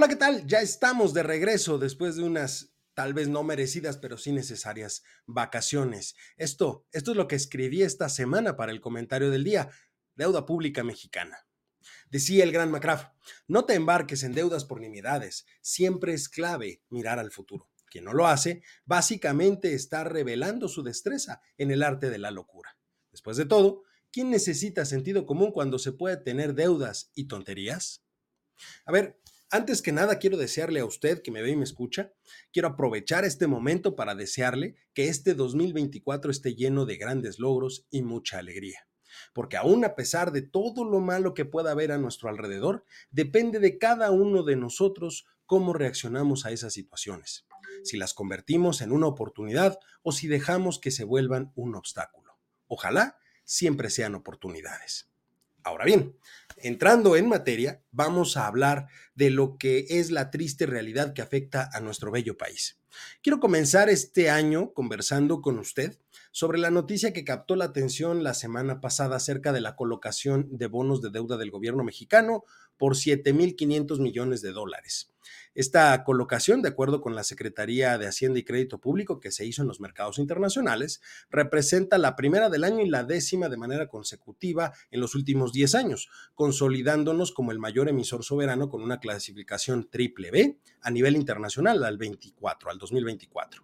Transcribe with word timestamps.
Hola, 0.00 0.08
¿qué 0.08 0.16
tal? 0.16 0.46
Ya 0.46 0.62
estamos 0.62 1.12
de 1.12 1.22
regreso 1.22 1.76
después 1.76 2.16
de 2.16 2.22
unas 2.22 2.72
tal 2.94 3.12
vez 3.12 3.28
no 3.28 3.42
merecidas, 3.42 3.98
pero 3.98 4.16
sí 4.16 4.32
necesarias 4.32 5.02
vacaciones. 5.26 6.16
Esto, 6.38 6.86
esto 6.90 7.10
es 7.10 7.18
lo 7.18 7.28
que 7.28 7.36
escribí 7.36 7.82
esta 7.82 8.08
semana 8.08 8.56
para 8.56 8.72
el 8.72 8.80
comentario 8.80 9.30
del 9.30 9.44
día, 9.44 9.68
deuda 10.14 10.46
pública 10.46 10.82
mexicana. 10.82 11.46
Decía 12.08 12.44
el 12.44 12.50
gran 12.50 12.70
McCraff, 12.70 13.08
no 13.46 13.66
te 13.66 13.74
embarques 13.74 14.22
en 14.22 14.32
deudas 14.32 14.64
por 14.64 14.80
nimiedades, 14.80 15.44
siempre 15.60 16.14
es 16.14 16.30
clave 16.30 16.82
mirar 16.88 17.18
al 17.18 17.30
futuro. 17.30 17.68
Quien 17.90 18.06
no 18.06 18.14
lo 18.14 18.26
hace, 18.26 18.62
básicamente 18.86 19.74
está 19.74 20.04
revelando 20.04 20.68
su 20.68 20.82
destreza 20.82 21.42
en 21.58 21.72
el 21.72 21.82
arte 21.82 22.08
de 22.08 22.16
la 22.16 22.30
locura. 22.30 22.78
Después 23.10 23.36
de 23.36 23.44
todo, 23.44 23.82
¿quién 24.10 24.30
necesita 24.30 24.86
sentido 24.86 25.26
común 25.26 25.52
cuando 25.52 25.78
se 25.78 25.92
puede 25.92 26.16
tener 26.16 26.54
deudas 26.54 27.10
y 27.14 27.28
tonterías? 27.28 28.02
A 28.86 28.92
ver, 28.92 29.20
antes 29.50 29.82
que 29.82 29.92
nada, 29.92 30.18
quiero 30.18 30.36
desearle 30.36 30.80
a 30.80 30.84
usted 30.84 31.22
que 31.22 31.30
me 31.30 31.42
ve 31.42 31.50
y 31.50 31.56
me 31.56 31.64
escucha, 31.64 32.12
quiero 32.52 32.68
aprovechar 32.68 33.24
este 33.24 33.46
momento 33.46 33.96
para 33.96 34.14
desearle 34.14 34.76
que 34.94 35.08
este 35.08 35.34
2024 35.34 36.30
esté 36.30 36.54
lleno 36.54 36.86
de 36.86 36.96
grandes 36.96 37.38
logros 37.38 37.86
y 37.90 38.02
mucha 38.02 38.38
alegría. 38.38 38.86
Porque 39.32 39.56
aún 39.56 39.84
a 39.84 39.96
pesar 39.96 40.32
de 40.32 40.42
todo 40.42 40.84
lo 40.84 41.00
malo 41.00 41.34
que 41.34 41.44
pueda 41.44 41.72
haber 41.72 41.92
a 41.92 41.98
nuestro 41.98 42.28
alrededor, 42.28 42.84
depende 43.10 43.58
de 43.58 43.78
cada 43.78 44.10
uno 44.10 44.44
de 44.44 44.56
nosotros 44.56 45.26
cómo 45.46 45.72
reaccionamos 45.72 46.46
a 46.46 46.52
esas 46.52 46.72
situaciones, 46.72 47.46
si 47.82 47.96
las 47.96 48.14
convertimos 48.14 48.80
en 48.82 48.92
una 48.92 49.08
oportunidad 49.08 49.78
o 50.02 50.12
si 50.12 50.28
dejamos 50.28 50.78
que 50.78 50.92
se 50.92 51.04
vuelvan 51.04 51.52
un 51.56 51.74
obstáculo. 51.74 52.38
Ojalá 52.68 53.18
siempre 53.44 53.90
sean 53.90 54.14
oportunidades. 54.14 55.10
Ahora 55.64 55.84
bien, 55.84 56.16
entrando 56.56 57.16
en 57.16 57.28
materia, 57.28 57.82
vamos 57.90 58.36
a 58.36 58.46
hablar 58.46 58.86
de 59.14 59.30
lo 59.30 59.56
que 59.58 59.86
es 59.88 60.10
la 60.10 60.30
triste 60.30 60.66
realidad 60.66 61.12
que 61.12 61.22
afecta 61.22 61.68
a 61.72 61.80
nuestro 61.80 62.10
bello 62.10 62.36
país. 62.36 62.79
Quiero 63.22 63.40
comenzar 63.40 63.88
este 63.88 64.30
año 64.30 64.72
conversando 64.72 65.42
con 65.42 65.58
usted 65.58 65.98
sobre 66.32 66.58
la 66.58 66.70
noticia 66.70 67.12
que 67.12 67.24
captó 67.24 67.56
la 67.56 67.66
atención 67.66 68.22
la 68.22 68.34
semana 68.34 68.80
pasada 68.80 69.16
acerca 69.16 69.52
de 69.52 69.60
la 69.60 69.76
colocación 69.76 70.48
de 70.50 70.66
bonos 70.66 71.00
de 71.00 71.10
deuda 71.10 71.36
del 71.36 71.50
gobierno 71.50 71.84
mexicano 71.84 72.44
por 72.76 72.94
7.500 72.94 74.00
millones 74.00 74.40
de 74.40 74.52
dólares. 74.52 75.12
Esta 75.54 76.02
colocación, 76.04 76.62
de 76.62 76.70
acuerdo 76.70 77.00
con 77.00 77.14
la 77.14 77.24
Secretaría 77.24 77.98
de 77.98 78.06
Hacienda 78.06 78.38
y 78.38 78.44
Crédito 78.44 78.78
Público 78.78 79.20
que 79.20 79.30
se 79.30 79.44
hizo 79.44 79.62
en 79.62 79.68
los 79.68 79.80
mercados 79.80 80.18
internacionales, 80.18 81.02
representa 81.30 81.98
la 81.98 82.16
primera 82.16 82.48
del 82.48 82.64
año 82.64 82.80
y 82.80 82.88
la 82.88 83.04
décima 83.04 83.48
de 83.48 83.56
manera 83.56 83.88
consecutiva 83.88 84.72
en 84.90 85.00
los 85.00 85.14
últimos 85.14 85.52
10 85.52 85.74
años, 85.74 86.08
consolidándonos 86.34 87.32
como 87.32 87.52
el 87.52 87.58
mayor 87.58 87.88
emisor 87.88 88.24
soberano 88.24 88.70
con 88.70 88.82
una 88.82 89.00
clasificación 89.00 89.88
triple 89.90 90.30
B 90.30 90.58
a 90.80 90.90
nivel 90.90 91.16
internacional 91.16 91.84
al 91.84 91.98
24, 91.98 92.70
al 92.70 92.78
2024. 92.80 93.62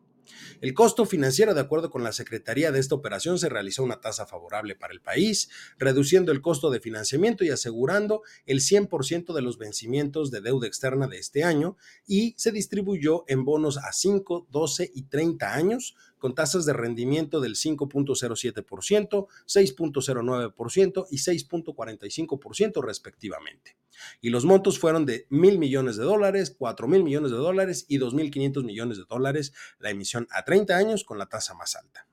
El 0.60 0.74
costo 0.74 1.06
financiero, 1.06 1.54
de 1.54 1.60
acuerdo 1.60 1.90
con 1.90 2.02
la 2.02 2.12
Secretaría 2.12 2.72
de 2.72 2.80
esta 2.80 2.94
operación, 2.94 3.38
se 3.38 3.48
realizó 3.48 3.82
una 3.82 4.00
tasa 4.00 4.26
favorable 4.26 4.74
para 4.74 4.92
el 4.92 5.00
país, 5.00 5.48
reduciendo 5.78 6.32
el 6.32 6.40
costo 6.40 6.70
de 6.70 6.80
financiamiento 6.80 7.44
y 7.44 7.50
asegurando 7.50 8.22
el 8.46 8.60
100% 8.60 9.34
de 9.34 9.42
los 9.42 9.58
vencimientos 9.58 10.30
de 10.30 10.40
deuda 10.40 10.66
externa 10.66 11.06
de 11.06 11.18
este 11.18 11.44
año 11.44 11.76
y 12.06 12.34
se 12.36 12.52
distribuyó 12.52 13.24
en 13.28 13.44
bonos 13.44 13.78
a 13.78 13.92
5, 13.92 14.48
12 14.50 14.90
y 14.94 15.02
30 15.04 15.54
años 15.54 15.94
con 16.18 16.34
tasas 16.34 16.66
de 16.66 16.72
rendimiento 16.72 17.40
del 17.40 17.54
5.07%, 17.54 19.26
6.09% 19.46 21.06
y 21.10 21.16
6.45% 21.18 22.82
respectivamente. 22.82 23.76
Y 24.20 24.30
los 24.30 24.44
montos 24.44 24.78
fueron 24.78 25.06
de 25.06 25.26
mil 25.30 25.58
millones 25.58 25.96
de 25.96 26.04
dólares, 26.04 26.54
4 26.56 26.88
mil 26.88 27.02
millones 27.02 27.30
de 27.30 27.36
dólares 27.36 27.84
y 27.88 27.98
2.500 27.98 28.64
millones 28.64 28.98
de 28.98 29.04
dólares 29.08 29.52
la 29.78 29.90
emisión 29.90 30.26
a 30.30 30.44
30 30.44 30.76
años 30.76 31.04
con 31.04 31.18
la 31.18 31.26
tasa 31.26 31.54
más 31.54 31.76
alta. 31.76 32.06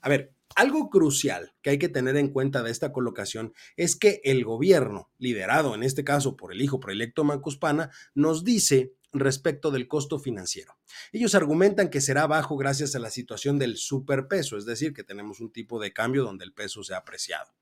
A 0.00 0.08
ver, 0.08 0.34
algo 0.54 0.90
crucial 0.90 1.54
que 1.62 1.70
hay 1.70 1.78
que 1.78 1.88
tener 1.88 2.16
en 2.16 2.28
cuenta 2.28 2.62
de 2.62 2.70
esta 2.70 2.92
colocación 2.92 3.54
es 3.76 3.96
que 3.96 4.20
el 4.24 4.44
gobierno, 4.44 5.10
liderado 5.18 5.74
en 5.74 5.82
este 5.82 6.04
caso 6.04 6.36
por 6.36 6.52
el 6.52 6.60
hijo 6.60 6.80
proelecto 6.80 7.24
Macuspana, 7.24 7.90
nos 8.14 8.44
dice 8.44 8.92
respecto 9.12 9.70
del 9.70 9.88
costo 9.88 10.18
financiero. 10.18 10.76
Ellos 11.12 11.34
argumentan 11.34 11.90
que 11.90 12.00
será 12.00 12.26
bajo 12.26 12.56
gracias 12.56 12.94
a 12.94 12.98
la 12.98 13.10
situación 13.10 13.58
del 13.58 13.76
superpeso, 13.76 14.56
es 14.56 14.64
decir, 14.64 14.92
que 14.92 15.04
tenemos 15.04 15.40
un 15.40 15.52
tipo 15.52 15.80
de 15.80 15.92
cambio 15.92 16.24
donde 16.24 16.44
el 16.44 16.52
peso 16.52 16.82
se 16.82 16.94
ha 16.94 16.98
apreciado. 16.98 17.52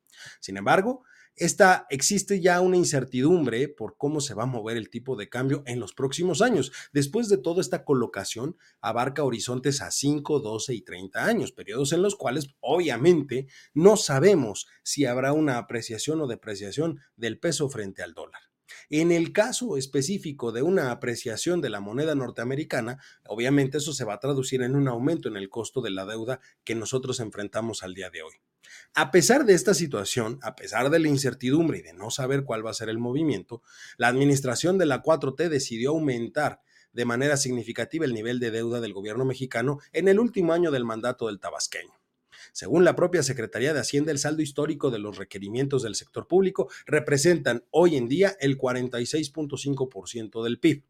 Sin 0.41 0.57
embargo, 0.57 1.03
esta, 1.37 1.87
existe 1.89 2.41
ya 2.41 2.61
una 2.61 2.77
incertidumbre 2.77 3.69
por 3.69 3.97
cómo 3.97 4.21
se 4.21 4.35
va 4.35 4.43
a 4.43 4.47
mover 4.47 4.77
el 4.77 4.91
tipo 4.91 5.17
de 5.17 5.29
cambio 5.29 5.63
en 5.65 5.81
los 5.81 5.95
próximos 5.95 6.43
años. 6.43 6.71
Después 6.93 7.29
de 7.29 7.39
todo, 7.39 7.61
esta 7.61 7.85
colocación 7.85 8.57
abarca 8.81 9.25
horizontes 9.25 9.81
a 9.81 9.91
5, 9.91 10.41
12 10.41 10.75
y 10.75 10.83
30 10.83 11.25
años, 11.25 11.53
periodos 11.53 11.93
en 11.93 12.03
los 12.03 12.17
cuales 12.17 12.55
obviamente 12.61 13.47
no 13.73 13.97
sabemos 13.97 14.67
si 14.83 15.07
habrá 15.07 15.33
una 15.33 15.57
apreciación 15.57 16.21
o 16.21 16.27
depreciación 16.27 17.01
del 17.17 17.39
peso 17.39 17.71
frente 17.71 18.03
al 18.03 18.13
dólar. 18.13 18.50
En 18.89 19.13
el 19.13 19.33
caso 19.33 19.77
específico 19.77 20.53
de 20.53 20.63
una 20.63 20.91
apreciación 20.91 21.61
de 21.61 21.71
la 21.71 21.81
moneda 21.81 22.15
norteamericana, 22.15 22.99
obviamente 23.27 23.79
eso 23.79 23.93
se 23.93 24.05
va 24.05 24.15
a 24.15 24.21
traducir 24.21 24.63
en 24.63 24.75
un 24.75 24.89
aumento 24.89 25.29
en 25.29 25.37
el 25.37 25.49
costo 25.49 25.81
de 25.81 25.91
la 25.91 26.07
deuda 26.07 26.41
que 26.65 26.75
nosotros 26.75 27.21
enfrentamos 27.21 27.83
al 27.83 27.95
día 27.95 28.11
de 28.11 28.23
hoy. 28.23 28.35
A 28.95 29.11
pesar 29.11 29.45
de 29.45 29.55
esta 29.55 29.75
situación, 29.75 30.39
a 30.43 30.55
pesar 30.55 30.91
de 30.91 30.99
la 30.99 31.09
incertidumbre 31.09 31.79
y 31.79 31.83
de 31.83 31.93
no 31.93 32.11
saber 32.11 32.45
cuál 32.45 32.65
va 32.65 32.71
a 32.71 32.75
ser 32.75 32.89
el 32.89 32.99
movimiento, 32.99 33.63
la 33.97 34.09
administración 34.09 34.79
de 34.79 34.87
la 34.87 35.03
4T 35.03 35.49
decidió 35.49 35.91
aumentar 35.91 36.61
de 36.93 37.05
manera 37.05 37.37
significativa 37.37 38.05
el 38.05 38.15
nivel 38.15 38.41
de 38.41 38.51
deuda 38.51 38.81
del 38.81 38.93
gobierno 38.93 39.25
mexicano 39.25 39.79
en 39.93 40.09
el 40.09 40.19
último 40.19 40.53
año 40.53 40.71
del 40.71 40.85
mandato 40.85 41.29
del 41.29 41.39
tabasqueño. 41.39 42.00
Según 42.53 42.85
la 42.85 42.97
propia 42.97 43.23
Secretaría 43.23 43.75
de 43.75 43.81
Hacienda, 43.81 44.13
el 44.13 44.19
saldo 44.19 44.43
histórico 44.43 44.91
de 44.91 44.99
los 44.99 45.17
requerimientos 45.17 45.83
del 45.83 45.95
sector 45.95 46.27
público 46.27 46.69
representan 46.87 47.65
hoy 47.71 47.97
en 47.97 48.09
día 48.09 48.37
el 48.41 48.59
46.5% 48.59 50.43
del 50.43 50.59
PIB. 50.59 50.85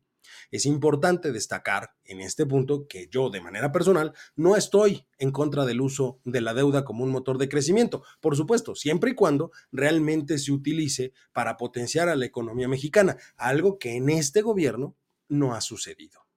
Es 0.50 0.66
importante 0.66 1.32
destacar 1.32 1.94
en 2.04 2.20
este 2.20 2.46
punto 2.46 2.86
que 2.86 3.08
yo 3.08 3.30
de 3.30 3.40
manera 3.40 3.72
personal 3.72 4.12
no 4.36 4.56
estoy 4.56 5.06
en 5.18 5.30
contra 5.30 5.64
del 5.64 5.80
uso 5.80 6.20
de 6.24 6.40
la 6.40 6.54
deuda 6.54 6.84
como 6.84 7.04
un 7.04 7.10
motor 7.10 7.38
de 7.38 7.48
crecimiento, 7.48 8.02
por 8.20 8.36
supuesto, 8.36 8.74
siempre 8.74 9.12
y 9.12 9.14
cuando 9.14 9.52
realmente 9.72 10.38
se 10.38 10.52
utilice 10.52 11.12
para 11.32 11.56
potenciar 11.56 12.08
a 12.08 12.16
la 12.16 12.26
economía 12.26 12.68
mexicana, 12.68 13.16
algo 13.36 13.78
que 13.78 13.96
en 13.96 14.10
este 14.10 14.42
gobierno 14.42 14.96
no 15.28 15.54
ha 15.54 15.60
sucedido. 15.60 16.29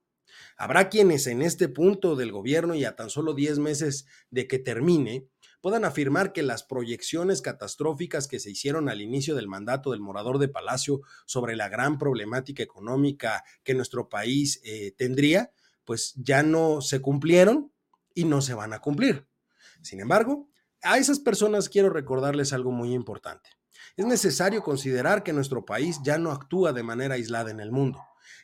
Habrá 0.57 0.89
quienes 0.89 1.27
en 1.27 1.41
este 1.41 1.67
punto 1.67 2.15
del 2.15 2.31
gobierno 2.31 2.75
y 2.75 2.85
a 2.85 2.95
tan 2.95 3.09
solo 3.09 3.33
10 3.33 3.59
meses 3.59 4.05
de 4.29 4.47
que 4.47 4.59
termine 4.59 5.27
puedan 5.61 5.85
afirmar 5.85 6.33
que 6.33 6.43
las 6.43 6.63
proyecciones 6.63 7.41
catastróficas 7.41 8.27
que 8.27 8.39
se 8.39 8.51
hicieron 8.51 8.89
al 8.89 9.01
inicio 9.01 9.33
del 9.33 9.47
mandato 9.47 9.91
del 9.91 10.01
morador 10.01 10.37
de 10.37 10.49
Palacio 10.49 11.01
sobre 11.25 11.55
la 11.55 11.69
gran 11.69 11.97
problemática 11.97 12.61
económica 12.61 13.43
que 13.63 13.73
nuestro 13.73 14.09
país 14.09 14.61
eh, 14.65 14.93
tendría, 14.97 15.51
pues 15.85 16.13
ya 16.17 16.43
no 16.43 16.81
se 16.81 17.01
cumplieron 17.01 17.71
y 18.13 18.25
no 18.25 18.41
se 18.41 18.53
van 18.53 18.73
a 18.73 18.79
cumplir. 18.79 19.25
Sin 19.81 20.01
embargo, 20.01 20.49
a 20.81 20.97
esas 20.97 21.19
personas 21.19 21.69
quiero 21.69 21.89
recordarles 21.89 22.51
algo 22.51 22.71
muy 22.71 22.93
importante. 22.93 23.49
Es 23.95 24.05
necesario 24.05 24.63
considerar 24.63 25.23
que 25.23 25.33
nuestro 25.33 25.65
país 25.65 25.99
ya 26.03 26.17
no 26.17 26.31
actúa 26.31 26.73
de 26.73 26.83
manera 26.83 27.15
aislada 27.15 27.51
en 27.51 27.61
el 27.61 27.71
mundo 27.71 27.99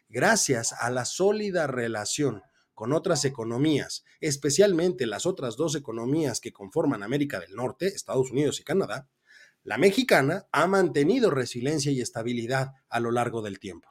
gracias 0.08 0.74
a 0.74 0.90
la 0.90 1.06
sólida 1.06 1.68
relación 1.68 2.42
con 2.74 2.94
otras 2.94 3.26
economías, 3.26 4.06
especialmente 4.22 5.06
las 5.06 5.26
otras 5.26 5.58
dos 5.58 5.76
economías 5.76 6.40
que 6.40 6.54
conforman 6.54 7.04
América 7.04 7.40
del 7.40 7.54
Norte, 7.54 7.88
Estados 7.88 8.32
Unidos 8.32 8.60
y 8.60 8.64
Canadá, 8.64 9.10
la 9.64 9.78
mexicana 9.78 10.48
ha 10.52 10.66
mantenido 10.68 11.30
resiliencia 11.30 11.92
y 11.92 12.00
estabilidad 12.02 12.72
a 12.88 13.00
lo 13.00 13.12
largo 13.12 13.42
del 13.42 13.60
tiempo. 13.60 13.90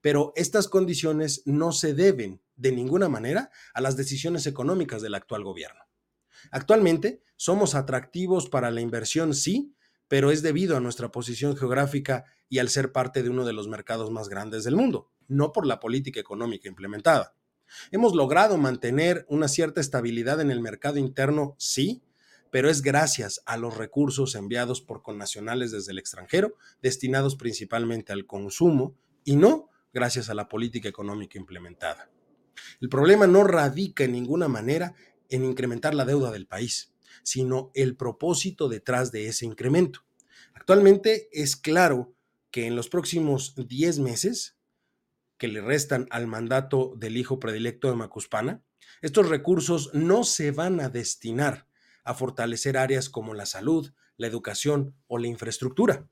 Pero 0.00 0.32
estas 0.36 0.68
condiciones 0.68 1.42
no 1.46 1.72
se 1.72 1.94
deben 1.94 2.42
de 2.56 2.72
ninguna 2.72 3.08
manera 3.08 3.50
a 3.72 3.80
las 3.80 3.96
decisiones 3.96 4.46
económicas 4.46 5.00
del 5.00 5.14
actual 5.14 5.42
gobierno. 5.42 5.80
Actualmente 6.50 7.22
somos 7.36 7.74
atractivos 7.74 8.48
para 8.48 8.70
la 8.70 8.80
inversión, 8.80 9.34
sí, 9.34 9.74
pero 10.06 10.30
es 10.30 10.42
debido 10.42 10.76
a 10.76 10.80
nuestra 10.80 11.10
posición 11.10 11.56
geográfica 11.56 12.24
y 12.48 12.58
al 12.58 12.68
ser 12.68 12.92
parte 12.92 13.22
de 13.22 13.30
uno 13.30 13.44
de 13.44 13.52
los 13.52 13.68
mercados 13.68 14.10
más 14.10 14.28
grandes 14.28 14.64
del 14.64 14.76
mundo, 14.76 15.10
no 15.28 15.52
por 15.52 15.66
la 15.66 15.78
política 15.78 16.20
económica 16.20 16.68
implementada. 16.68 17.34
Hemos 17.90 18.14
logrado 18.14 18.56
mantener 18.56 19.26
una 19.28 19.48
cierta 19.48 19.80
estabilidad 19.80 20.40
en 20.40 20.50
el 20.50 20.60
mercado 20.60 20.98
interno, 20.98 21.54
sí, 21.58 22.02
pero 22.50 22.70
es 22.70 22.82
gracias 22.82 23.42
a 23.46 23.56
los 23.56 23.76
recursos 23.76 24.34
enviados 24.34 24.80
por 24.80 25.02
connacionales 25.02 25.70
desde 25.70 25.92
el 25.92 25.98
extranjero, 25.98 26.54
destinados 26.80 27.36
principalmente 27.36 28.12
al 28.12 28.26
consumo, 28.26 28.96
y 29.24 29.36
no 29.36 29.68
gracias 29.92 30.30
a 30.30 30.34
la 30.34 30.48
política 30.48 30.88
económica 30.88 31.38
implementada. 31.38 32.10
El 32.80 32.88
problema 32.88 33.26
no 33.26 33.44
radica 33.44 34.04
en 34.04 34.12
ninguna 34.12 34.48
manera 34.48 34.94
en 35.28 35.44
incrementar 35.44 35.94
la 35.94 36.04
deuda 36.04 36.30
del 36.30 36.46
país, 36.46 36.94
sino 37.22 37.70
el 37.74 37.96
propósito 37.96 38.68
detrás 38.68 39.12
de 39.12 39.28
ese 39.28 39.44
incremento. 39.44 40.00
Actualmente 40.54 41.28
es 41.32 41.56
claro 41.56 42.14
que 42.50 42.66
en 42.66 42.76
los 42.76 42.88
próximos 42.88 43.54
10 43.56 43.98
meses 43.98 44.57
que 45.38 45.48
le 45.48 45.60
restan 45.60 46.06
al 46.10 46.26
mandato 46.26 46.94
del 46.96 47.16
hijo 47.16 47.40
predilecto 47.40 47.88
de 47.88 47.96
Macuspana, 47.96 48.62
estos 49.00 49.28
recursos 49.28 49.90
no 49.94 50.24
se 50.24 50.50
van 50.50 50.80
a 50.80 50.88
destinar 50.88 51.66
a 52.04 52.14
fortalecer 52.14 52.76
áreas 52.76 53.08
como 53.08 53.34
la 53.34 53.46
salud, 53.46 53.92
la 54.16 54.26
educación 54.26 54.94
o 55.06 55.18
la 55.18 55.28
infraestructura. 55.28 56.08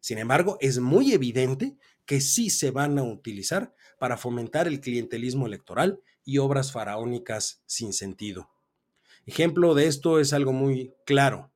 Sin 0.00 0.18
embargo, 0.18 0.58
es 0.60 0.80
muy 0.80 1.12
evidente 1.12 1.76
que 2.04 2.20
sí 2.20 2.50
se 2.50 2.70
van 2.70 2.98
a 2.98 3.02
utilizar 3.02 3.74
para 3.98 4.16
fomentar 4.16 4.66
el 4.66 4.80
clientelismo 4.80 5.46
electoral 5.46 6.00
y 6.24 6.38
obras 6.38 6.72
faraónicas 6.72 7.62
sin 7.66 7.92
sentido. 7.92 8.50
Ejemplo 9.26 9.74
de 9.74 9.86
esto 9.86 10.18
es 10.18 10.32
algo 10.32 10.52
muy 10.52 10.92
claro. 11.06 11.52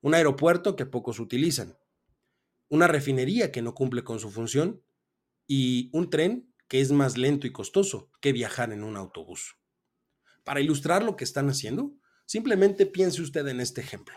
Un 0.00 0.14
aeropuerto 0.14 0.76
que 0.76 0.86
pocos 0.86 1.18
utilizan, 1.18 1.76
una 2.68 2.86
refinería 2.86 3.52
que 3.52 3.62
no 3.62 3.74
cumple 3.74 4.04
con 4.04 4.18
su 4.18 4.30
función 4.30 4.82
y 5.46 5.90
un 5.92 6.10
tren 6.10 6.52
que 6.68 6.80
es 6.80 6.92
más 6.92 7.16
lento 7.16 7.46
y 7.46 7.52
costoso 7.52 8.10
que 8.20 8.32
viajar 8.32 8.72
en 8.72 8.82
un 8.82 8.96
autobús. 8.96 9.56
Para 10.44 10.60
ilustrar 10.60 11.02
lo 11.02 11.16
que 11.16 11.24
están 11.24 11.48
haciendo, 11.48 11.94
simplemente 12.26 12.86
piense 12.86 13.22
usted 13.22 13.46
en 13.48 13.60
este 13.60 13.80
ejemplo. 13.80 14.16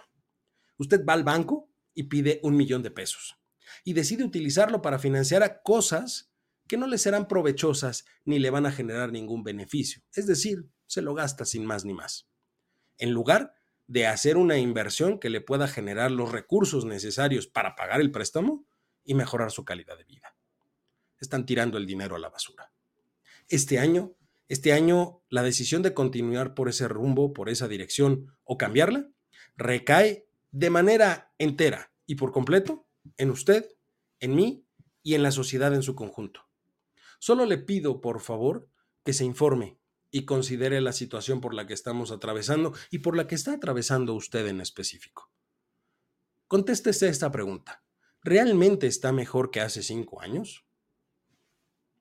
Usted 0.78 1.06
va 1.06 1.14
al 1.14 1.24
banco 1.24 1.70
y 1.94 2.04
pide 2.04 2.40
un 2.44 2.56
millón 2.56 2.84
de 2.84 2.92
pesos 2.92 3.38
y 3.84 3.94
decide 3.94 4.24
utilizarlo 4.24 4.82
para 4.82 5.00
financiar 5.00 5.44
a 5.44 5.62
cosas 5.62 6.32
que 6.68 6.78
no 6.78 6.88
le 6.88 6.98
serán 6.98 7.28
provechosas 7.28 8.06
ni 8.26 8.40
le 8.40 8.50
van 8.50 8.66
a 8.66 8.72
generar 8.72 9.12
ningún 9.12 9.44
beneficio. 9.44 10.04
Es 10.14 10.28
decir, 10.28 10.70
se 10.86 11.02
lo 11.02 11.14
gasta 11.14 11.46
sin 11.46 11.66
más 11.66 11.86
ni 11.86 11.94
más. 11.94 12.30
En 12.98 13.12
lugar 13.12 13.54
de 13.88 14.06
hacer 14.06 14.38
una 14.38 14.58
inversión 14.58 15.20
que 15.20 15.30
le 15.30 15.42
pueda 15.42 15.68
generar 15.68 16.12
los 16.12 16.32
recursos 16.32 16.86
necesarios 16.86 17.48
para 17.48 17.76
pagar 17.76 18.02
el 18.02 18.12
préstamo 18.12 18.66
y 19.04 19.14
mejorar 19.14 19.52
su 19.52 19.64
calidad 19.64 19.98
de 19.98 20.04
vida. 20.04 20.37
Están 21.20 21.46
tirando 21.46 21.78
el 21.78 21.86
dinero 21.86 22.16
a 22.16 22.20
la 22.20 22.30
basura. 22.30 22.72
Este 23.50 23.80
año, 23.80 24.14
este 24.50 24.74
año 24.74 25.22
la 25.30 25.44
decisión 25.44 25.82
de 25.82 25.94
continuar 25.94 26.54
por 26.54 26.70
ese 26.70 26.88
rumbo, 26.88 27.34
por 27.34 27.50
esa 27.50 27.68
dirección 27.68 28.34
o 28.44 28.58
cambiarla, 28.58 29.10
recae 29.56 30.28
de 30.52 30.70
manera 30.70 31.34
entera 31.38 31.92
y 32.06 32.16
por 32.16 32.32
completo 32.32 32.88
en 33.18 33.30
usted, 33.32 33.66
en 34.20 34.36
mí 34.36 34.66
y 35.04 35.16
en 35.16 35.24
la 35.24 35.32
sociedad 35.32 35.74
en 35.74 35.84
su 35.84 35.96
conjunto. 35.96 36.48
Solo 37.20 37.46
le 37.46 37.58
pido, 37.58 38.02
por 38.02 38.20
favor, 38.20 38.70
que 39.04 39.14
se 39.14 39.26
informe 39.26 39.80
y 40.12 40.26
considere 40.26 40.82
la 40.82 40.94
situación 40.94 41.42
por 41.42 41.54
la 41.54 41.68
que 41.68 41.74
estamos 41.74 42.12
atravesando 42.12 42.74
y 42.92 43.00
por 43.00 43.16
la 43.16 43.28
que 43.28 43.36
está 43.36 43.54
atravesando 43.54 44.14
usted 44.14 44.48
en 44.48 44.62
específico. 44.62 45.32
Contéstese 46.48 47.10
esta 47.10 47.32
pregunta. 47.32 47.84
¿Realmente 48.24 48.88
está 48.88 49.12
mejor 49.12 49.52
que 49.52 49.62
hace 49.62 49.84
cinco 49.84 50.22
años? 50.22 50.67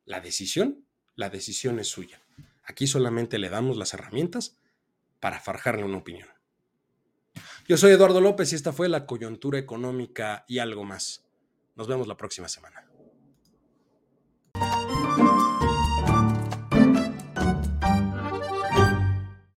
La 0.06 0.20
decisión, 0.20 0.86
la 1.16 1.30
decisión 1.30 1.80
es 1.80 1.88
suya. 1.88 2.22
Aquí 2.62 2.86
solamente 2.86 3.38
le 3.38 3.50
damos 3.50 3.76
las 3.76 3.92
herramientas 3.92 4.56
para 5.20 5.40
farjarle 5.40 5.84
una 5.84 5.98
opinión. 5.98 6.28
Yo 7.66 7.76
soy 7.76 7.90
Eduardo 7.90 8.20
López 8.20 8.52
y 8.52 8.54
esta 8.54 8.72
fue 8.72 8.88
la 8.88 9.04
coyuntura 9.04 9.58
económica 9.58 10.44
y 10.46 10.60
algo 10.60 10.84
más. 10.84 11.24
Nos 11.74 11.88
vemos 11.88 12.06
la 12.06 12.16
próxima 12.16 12.48
semana. 12.48 12.86